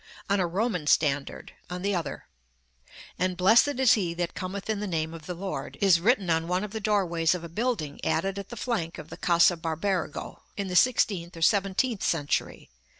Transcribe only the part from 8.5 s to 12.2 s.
flank of the Casa Barbarigo, in the sixteenth or seventeenth